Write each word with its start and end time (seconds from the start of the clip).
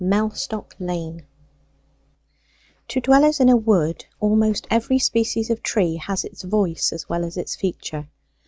MELLSTOCK 0.03 0.73
LANE 0.79 1.27
To 2.87 2.99
dwellers 2.99 3.39
in 3.39 3.49
a 3.49 3.55
wood 3.55 4.03
almost 4.19 4.65
every 4.71 4.97
species 4.97 5.51
of 5.51 5.61
tree 5.61 5.97
has 5.97 6.23
its 6.25 6.41
voice 6.41 6.91
as 6.91 7.07
well 7.07 7.23
as 7.23 7.37
its 7.37 7.55
feature. 7.55 8.09